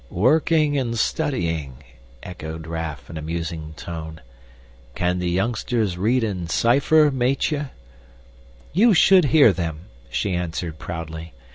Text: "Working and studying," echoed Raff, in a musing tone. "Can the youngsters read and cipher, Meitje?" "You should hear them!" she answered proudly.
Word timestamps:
"Working 0.09 0.79
and 0.79 0.97
studying," 0.97 1.83
echoed 2.23 2.65
Raff, 2.65 3.07
in 3.07 3.19
a 3.19 3.21
musing 3.21 3.75
tone. 3.77 4.19
"Can 4.95 5.19
the 5.19 5.29
youngsters 5.29 5.95
read 5.95 6.23
and 6.23 6.49
cipher, 6.49 7.11
Meitje?" 7.11 7.69
"You 8.73 8.95
should 8.95 9.25
hear 9.25 9.53
them!" 9.53 9.81
she 10.09 10.33
answered 10.33 10.79
proudly. 10.79 11.35